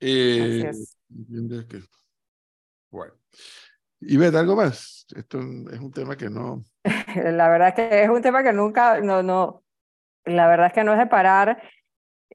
[0.00, 0.96] Eh, es.
[2.90, 3.14] Bueno.
[4.00, 5.06] Y ves, algo más.
[5.14, 6.64] Esto es un tema que no.
[7.16, 9.62] la verdad es que es un tema que nunca, no, no.
[10.24, 11.62] La verdad es que no es de parar.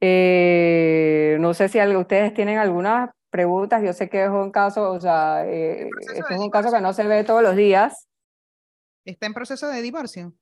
[0.01, 3.81] Eh, no sé si ustedes tienen algunas preguntas.
[3.83, 6.93] Yo sé que es un caso, o sea, eh, esto es un caso que no
[6.93, 8.07] se ve todos los días.
[9.05, 10.33] ¿Está en proceso de divorcio?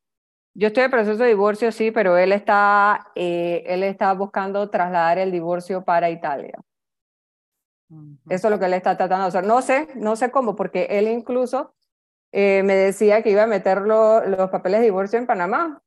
[0.54, 5.18] Yo estoy en proceso de divorcio, sí, pero él está, eh, él está buscando trasladar
[5.18, 6.60] el divorcio para Italia.
[8.30, 9.46] Eso es lo que él está tratando de hacer.
[9.46, 11.74] No sé, no sé cómo, porque él incluso
[12.32, 15.82] eh, me decía que iba a meter los papeles de divorcio en Panamá.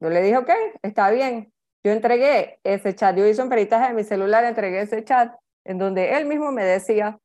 [0.00, 0.50] Yo le dije, ok,
[0.82, 1.52] está bien.
[1.84, 5.78] Yo entregué ese chat, yo hice un peritaje de mi celular, entregué ese chat en
[5.78, 7.18] donde él mismo me decía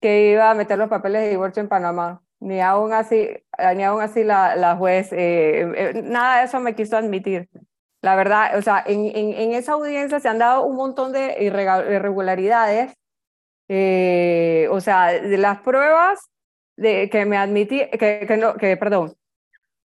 [0.00, 2.22] que iba a meter los papeles de divorcio en Panamá.
[2.40, 3.28] Ni aún así,
[3.76, 7.48] ni aún así la, la juez, eh, eh, nada de eso me quiso admitir.
[8.00, 12.96] La verdad, o sea, en, en esa audiencia se han dado un montón de irregularidades
[13.68, 16.30] eh, o sea, de las pruebas
[16.76, 19.14] de, que me admití, que, que, no, que, perdón,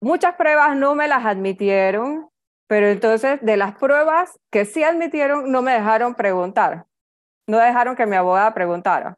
[0.00, 2.28] muchas pruebas no me las admitieron,
[2.66, 6.86] pero entonces de las pruebas que sí admitieron, no me dejaron preguntar,
[7.46, 9.16] no dejaron que mi abogada preguntara.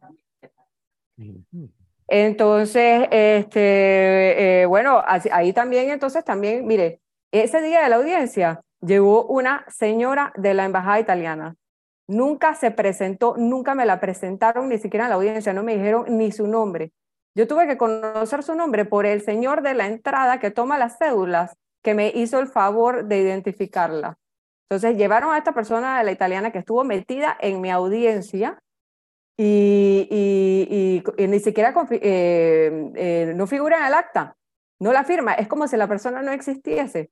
[2.07, 7.01] Entonces, este, eh, bueno, ahí también, entonces también, mire,
[7.33, 11.57] ese día de la audiencia llegó una señora de la embajada italiana
[12.09, 16.07] Nunca se presentó, nunca me la presentaron, ni siquiera en la audiencia, no me dijeron
[16.09, 16.93] ni su nombre.
[17.35, 20.99] Yo tuve que conocer su nombre por el señor de la entrada que toma las
[20.99, 24.17] cédulas, que me hizo el favor de identificarla.
[24.69, 28.59] Entonces llevaron a esta persona de la italiana que estuvo metida en mi audiencia
[29.37, 30.09] y,
[31.17, 34.37] y, ni siquiera eh, eh, no figura en el acta,
[34.81, 37.11] no la firma, es como si la persona no existiese.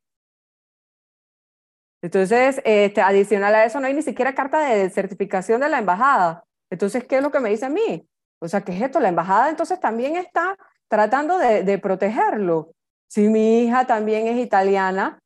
[2.03, 6.45] Entonces, este, adicional a eso, no hay ni siquiera carta de certificación de la embajada.
[6.71, 8.07] Entonces, ¿qué es lo que me dice a mí?
[8.41, 9.01] O sea, ¿qué es esto?
[9.01, 10.57] La embajada entonces también está
[10.89, 12.73] tratando de, protegerlo.
[13.09, 15.19] Si mi hija también es italiana,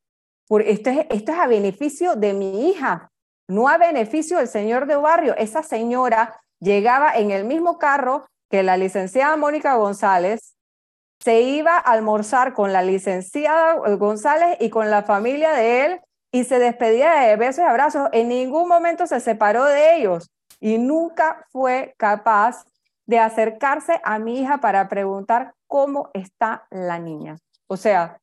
[0.46, 3.10] por, esto, es, esto es a beneficio de mi hija,
[3.48, 5.34] no a beneficio del señor de barrio.
[5.36, 10.56] Esa señora llegaba en el mismo carro que la licenciada Mónica González,
[11.22, 16.00] se iba a almorzar con la licenciada González y con la familia de él
[16.32, 18.08] y se despedía de besos y abrazos.
[18.12, 22.64] En ningún momento se separó de ellos y nunca fue capaz
[23.06, 27.38] de acercarse a mi hija para preguntar cómo está la niña.
[27.66, 28.20] O sea,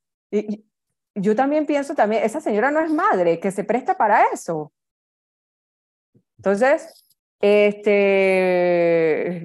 [1.14, 4.72] yo también pienso también, esa señora no es madre, que se presta para eso.
[6.38, 7.04] Entonces,
[7.40, 7.88] este,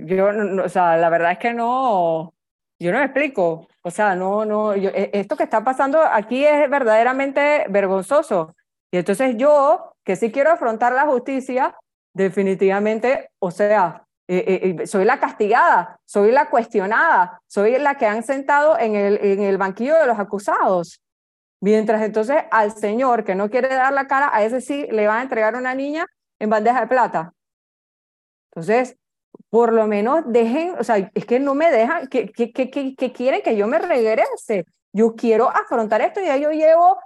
[0.05, 0.29] yo,
[0.63, 2.33] o sea, la verdad es que no,
[2.79, 3.67] yo no me explico.
[3.81, 8.55] O sea, no, no, e, esto que está pasando aquí es verdaderamente vergonzoso.
[8.93, 11.75] Y entonces yo, que sí quiero afrontar la justicia,
[12.13, 18.05] definitivamente, o sea, eh, eh, eh, soy la castigada, soy la cuestionada, soy la que
[18.05, 21.01] han sentado en el, en el banquillo de los acusados.
[21.59, 25.17] Mientras entonces al señor que no quiere dar la cara, a ese sí le van
[25.17, 26.05] a entregar una niña
[26.37, 27.33] en bandeja de plata.
[28.51, 28.95] Entonces,
[29.49, 33.41] por lo menos dejen, o sea, es que no me dejan, que, que, que, quieren
[33.41, 34.67] que yo me regrese.
[34.91, 36.99] Yo quiero afrontar esto y ya yo llevo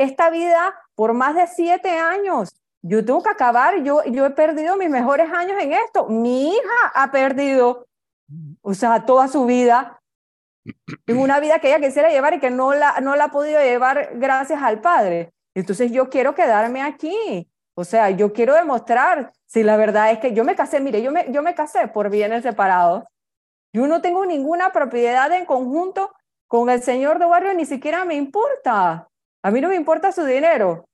[0.00, 2.54] esta vida por más de siete años.
[2.82, 6.08] Yo tengo que acabar, yo, yo he perdido mis mejores años en esto.
[6.08, 7.86] Mi hija ha perdido,
[8.60, 9.98] o sea, toda su vida
[11.06, 13.62] Es una vida que ella quisiera llevar y que no la, no la ha podido
[13.62, 15.32] llevar gracias al padre.
[15.54, 17.48] Entonces yo quiero quedarme aquí.
[17.74, 21.12] O sea, yo quiero demostrar si la verdad es que yo me casé, mire, yo
[21.12, 23.04] me, yo me casé por bienes separados.
[23.72, 26.12] Yo no tengo ninguna propiedad en conjunto
[26.46, 29.08] con el señor de barrio, ni siquiera me importa.
[29.42, 30.89] A mí no me importa su dinero.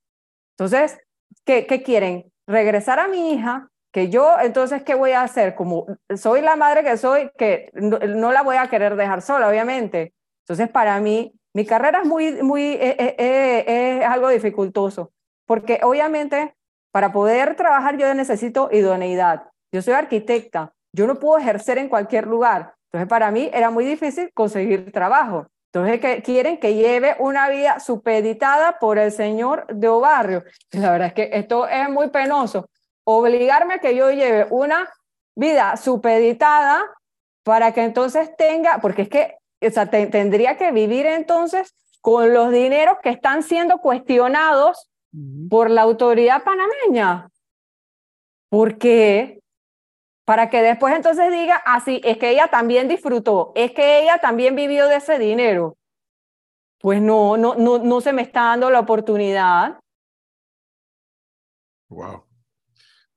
[0.59, 0.99] Entonces,
[1.45, 2.33] ¿qué, qué quieren?
[2.47, 5.55] Regresar a mi hija, que yo, entonces, ¿qué voy a hacer?
[5.55, 5.87] Como
[6.17, 10.13] soy la madre que soy, que no, la voy a querer dejar sola, obviamente.
[10.45, 15.13] Entonces, para mí, mi carrera es muy, muy, eh, eh, eh, es algo dificultoso,
[15.47, 16.55] porque obviamente
[16.93, 19.51] para poder trabajar yo necesito idoneidad.
[19.73, 22.75] Yo soy arquitecta, yo no puedo ejercer en cualquier lugar.
[22.91, 25.47] Entonces, para mí era muy difícil conseguir trabajo.
[25.77, 30.43] Entonces, que quieren que lleve una vida supeditada por el señor de Obarrio.
[30.71, 32.71] La verdad es que esto es muy penoso,
[33.05, 34.91] obligarme a que yo lleve una
[35.35, 36.83] vida supeditada
[37.45, 42.51] para que entonces tenga, porque es que o sea, tendría que vivir entonces con los
[42.51, 44.89] dineros que están siendo cuestionados
[45.51, 47.29] por la autoridad panameña.
[48.49, 49.43] ¿Por qué?
[50.27, 54.19] Para que después entonces diga, así, ah, es que ella también disfrutó, es que ella
[54.19, 55.79] también vivió de ese dinero.
[56.79, 59.81] Pues no, no, no, no se me está dando la oportunidad.
[61.89, 62.27] Wow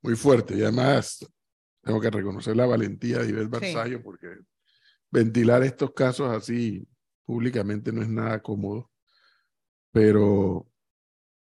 [0.02, 0.56] muy fuerte.
[0.56, 1.26] Y además,
[1.82, 4.28] tengo que reconocer la valentía de Ives Barzallo porque
[5.10, 6.86] ventilar estos casos así
[7.24, 8.90] públicamente no es nada cómodo,
[9.92, 10.69] pero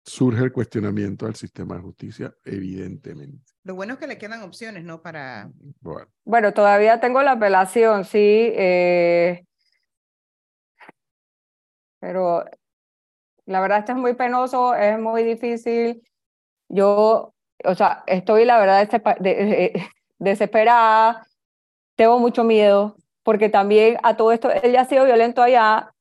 [0.04, 3.52] surge el cuestionamiento al sistema de justicia, evidentemente.
[3.62, 5.00] Lo bueno es que le quedan opciones, ¿no?
[5.00, 5.50] Para...
[6.24, 9.44] Bueno, todavía tengo la apelación, sí, eh,
[11.98, 12.44] pero
[13.46, 16.02] la verdad esto es muy penoso, es muy difícil.
[16.68, 17.34] Yo
[17.64, 18.88] o sea, estoy la verdad
[20.18, 21.26] desesperada,
[21.96, 25.93] tengo mucho miedo, porque también a todo esto, él ya ha sido violento allá,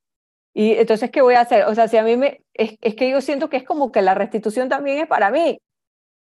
[0.54, 1.66] y entonces, ¿qué voy a hacer?
[1.66, 4.01] O sea, si a mí me, es, es que yo siento que es como que
[4.01, 5.60] la restitución también es para mí.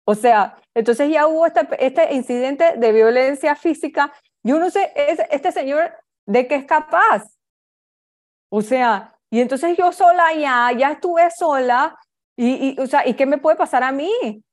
[0.06, 4.12] O sea, entonces ya hubo este, este incidente de violencia física.
[4.44, 5.92] Yo no sé, es, este señor
[6.26, 7.24] de qué es capaz.
[8.52, 11.98] O sea, y entonces yo sola ya, ya estuve sola,
[12.36, 14.44] y, y, o sea, ¿y qué me puede pasar a mí?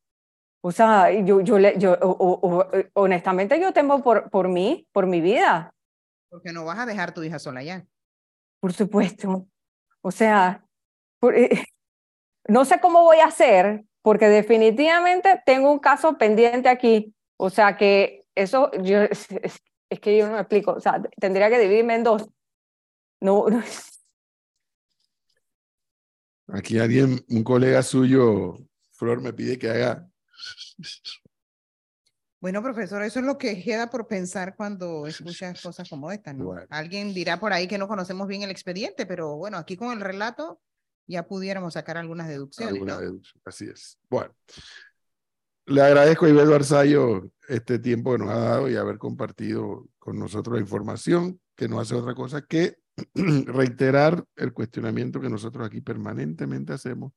[0.60, 5.72] O sea, yo, yo, yo eh, honestamente yo temo por, por mí, por mi vida.
[6.28, 7.86] Porque no vas a dejar tu hija sola ya.
[8.60, 9.46] Por supuesto.
[10.06, 10.64] O sea,
[11.34, 11.64] eh,
[12.48, 17.12] no sé cómo voy a hacer, porque definitivamente tengo un caso pendiente aquí.
[17.36, 19.00] O sea, que eso, yo,
[19.90, 20.74] es, que yo no me explico.
[20.74, 22.28] O sea, tendría que dividirme en dos.
[23.20, 23.64] No, no.
[26.52, 28.58] Aquí alguien, un colega suyo,
[28.92, 30.08] Flor, me pide que haga
[32.40, 36.54] bueno, profesor, eso es lo que queda por pensar cuando escuchas cosas como esta, ¿no?
[36.68, 40.00] Alguien dirá por ahí que no conocemos bien el expediente, pero bueno, aquí con el
[40.00, 40.60] relato
[41.06, 42.82] ya pudiéramos sacar algunas deducciones.
[43.44, 43.98] así es.
[44.10, 44.34] Bueno,
[45.66, 50.18] le agradezco a Ibel Barzallo este tiempo que nos ha dado y haber compartido con
[50.18, 52.76] nosotros la información, que no hace otra cosa que
[53.14, 57.12] reiterar el cuestionamiento que nosotros aquí permanentemente hacemos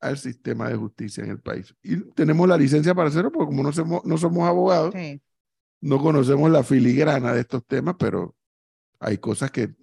[0.00, 1.74] al sistema de justicia en el país.
[1.82, 4.94] Y tenemos la licencia para hacerlo porque como no somos, no somos abogados,
[5.80, 8.34] no conocemos la filigrana de estos temas, pero
[8.98, 9.74] hay cosas que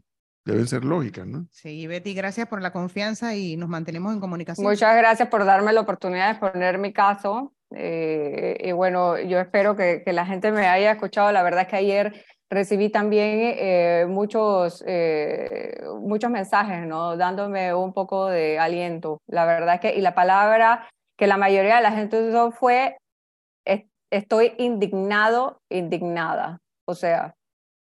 [0.45, 1.47] deben ser lógicas, ¿no?
[1.51, 4.65] Sí, Betty, gracias por la confianza y nos mantenemos en comunicación.
[4.65, 7.53] Muchas gracias por darme la oportunidad de exponer mi caso.
[7.71, 11.31] Eh, y bueno, yo espero que, que la gente me haya escuchado.
[11.33, 17.17] La verdad es que ayer recibí también eh, muchos, eh, muchos mensajes, ¿no?
[17.17, 19.19] Dándome un poco de aliento.
[19.27, 20.87] La verdad es que, y la palabra
[21.17, 22.97] que la mayoría de la gente usó fue,
[24.09, 26.59] estoy indignado, indignada.
[26.85, 27.35] O sea,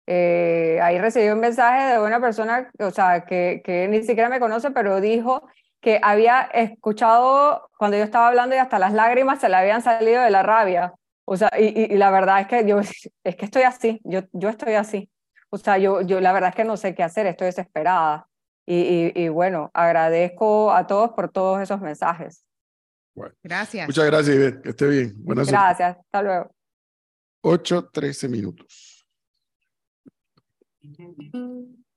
[0.07, 4.39] eh, ahí recibí un mensaje de una persona, o sea, que, que ni siquiera me
[4.39, 5.47] conoce, pero dijo
[5.81, 10.21] que había escuchado cuando yo estaba hablando y hasta las lágrimas se le habían salido
[10.21, 10.93] de la rabia.
[11.31, 12.79] O sea, y, la verdad es que yo
[13.23, 15.11] es que estoy así, yo, yo estoy así.
[15.51, 18.27] O sea, yo, yo la verdad es que no sé qué hacer, estoy desesperada.
[18.65, 22.45] Y, y, bueno, agradezco a todos por todos esos mensajes.
[23.43, 23.87] Gracias.
[23.87, 24.61] Muchas gracias, Ivette.
[24.61, 25.13] Que esté bien.
[25.17, 25.97] Buenas Gracias.
[25.97, 26.51] Hasta luego.
[27.41, 29.05] 8, 13 minutos.